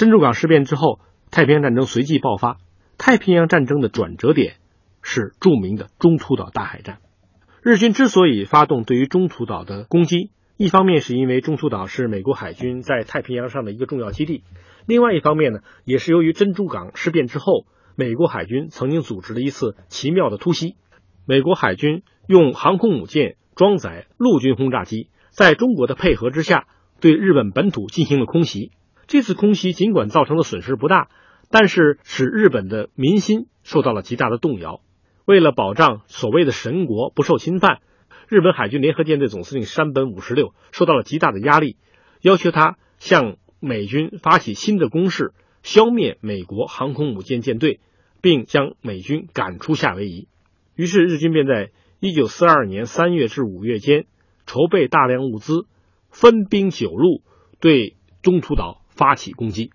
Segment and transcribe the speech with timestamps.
[0.00, 0.98] 珍珠港事变之后，
[1.30, 2.56] 太平洋战争随即爆发。
[2.96, 4.54] 太平洋战争的转折点
[5.02, 7.00] 是著名的中途岛大海战。
[7.62, 14.42] 日军之所以发动对于中途岛的攻击，一方面是因为中途岛是美国海军在太平洋上的一个重要基地，
[14.86, 20.76] 另外一方面呢，也是由于珍珠港事变之后，美国海军曾经组织了一次奇妙的突袭。
[21.26, 26.68] 美国海军用航空母舰装载陆军轰炸机，在中国的配合之下，
[27.02, 28.72] 对日本本土进行了空袭。
[29.10, 31.08] 这次空袭尽管造成的损失不大。
[31.52, 34.82] 但是使日本的民心受到了极大的动摇。
[35.24, 37.80] 为了保障所谓的神国不受侵犯，
[38.28, 41.76] 日本海军联合舰队总司令山本五十六受到了极大的压力，
[42.20, 45.32] 要求他向美军发起新的攻势，
[45.64, 47.80] 消灭美国航空母舰舰队，
[48.22, 50.28] 并将美军赶出夏威夷。
[50.76, 54.06] 于是日军便在一九四二年三月至五月间
[54.46, 55.66] 筹备大量物资，
[56.10, 57.24] 分兵九路
[57.58, 59.70] 对中途岛发起攻击。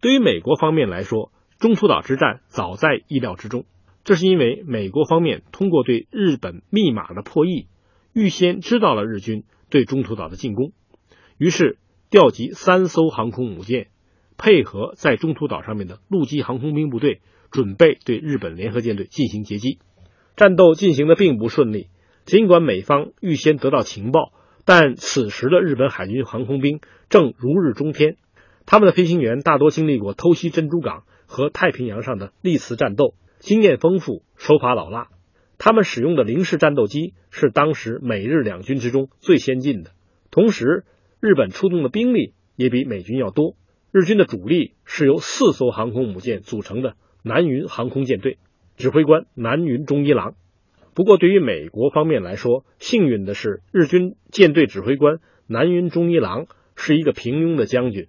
[0.00, 3.64] 对于美国方面来说，中途岛之战早在意料之中。
[4.04, 7.66] 这是因为美国方面通过对日本密码的破译，
[8.12, 10.70] 预先知道了日军对中途岛的进攻，
[11.36, 11.78] 于是
[12.10, 13.88] 调集三艘航空母舰，
[14.38, 19.80] 配合在中途岛上面的陆基航空兵部队，准备对日本联合舰队进行截击。
[20.36, 21.88] 战斗进行的并不顺利，
[22.24, 24.32] 尽管美方预先得到情报，
[24.64, 28.16] 但此时的日本海军航空兵正如日中天。
[28.66, 35.08] 他们的飞行员大多经历过偷袭珍珠港和太平洋上的历次战斗，经验丰富，手法老辣。
[35.58, 39.90] 他们使用的零式战斗机是当时美日两军之中最先进的。
[40.30, 40.84] 同时，
[41.20, 43.56] 日本出动的兵力也比美军要多。
[43.92, 48.38] 日军的主力是由四艘航空母舰组成的南云航空舰队，
[48.76, 50.34] 指挥官南云忠一郎。
[50.94, 58.06] 不过，对于美国方面来说，幸运的是，日军舰队指挥官南云忠一郎是一个平庸的将军。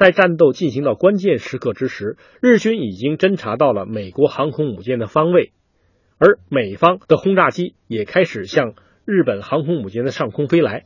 [0.00, 5.52] 在战斗进行到关键时刻之时，日军已经侦察到了美国航空母舰的方位，
[6.16, 8.72] 而美方的轰炸机也开始向
[9.04, 10.84] 日本航空母舰的上空飞来。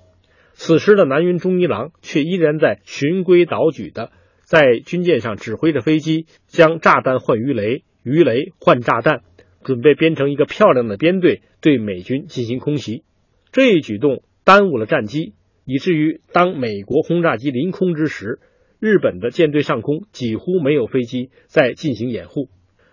[0.55, 9.23] 此时的南云忠一郎却依然在循规蹈矩的在军舰上指挥着飞机，将炸弹换鱼雷，鱼雷换炸弹，
[9.63, 13.05] 准备编成一个漂亮的编队对美军进行空袭。
[13.53, 15.35] 这一举动耽误了战机，
[15.65, 18.41] 以至于当美国轰炸机临空之时。
[18.85, 22.51] 日本的舰队上空几乎没有飞机在进行掩护，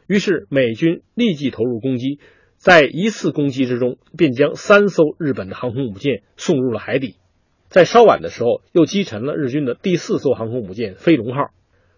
[0.08, 2.18] 于是美军立即投入攻击，
[2.56, 7.18] 在一次攻击之中便将三艘日本的航空母舰送入了海底，
[7.68, 11.48] 在稍晚的时候又击沉了日军的第四艘航空母舰飞龙号。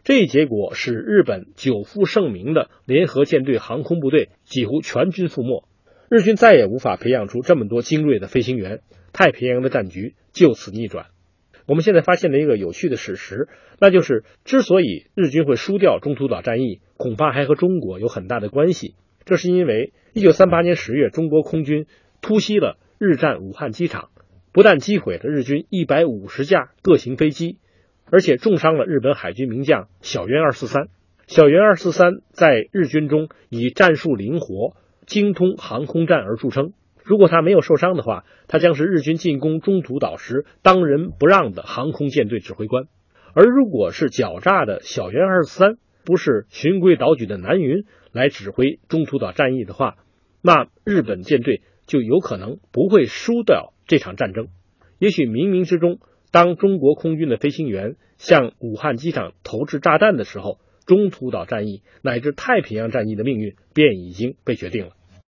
[0.03, 5.67] 这一结果使日本久负盛名的联合舰队航空部队几乎全军覆没，
[6.09, 8.81] 日军再也无法培养出这么多精锐的飞行员，
[9.11, 11.12] 太平洋的战局就此逆转。
[11.65, 13.47] 我们现在发现了一个有趣的事实，
[13.79, 18.95] 那就是之所以日军会输掉中途岛战役，恐怕还和中国有很大的关系。
[19.25, 21.85] 这是因为1938年10月，中国空军
[22.21, 24.09] 突袭了日战武汉机场，
[24.51, 27.57] 不但击毁了日军150架各型飞机，
[28.11, 30.87] 而且重伤了日本海军名将小渊243。
[31.25, 34.75] 小渊243在日军中以战术灵活、
[35.05, 36.73] 精通航空战而著称。
[37.03, 42.85] 如果他没有受伤的话，他将是日军进攻中途岛时当仁不让的航空舰队指挥官；
[43.33, 49.97] 而如果是狡诈的小渊二四三，不是循规蹈矩的南云来指挥中途岛战役的话，
[50.41, 54.47] 那日本舰队就有可能不会输掉这场战争。
[54.97, 55.99] 也许冥冥之中，
[56.31, 64.91] 当中国空军的飞行员向武汉机场投掷炸弹的时候，中途岛战役乃至太平洋战役的命运便已经被决定了。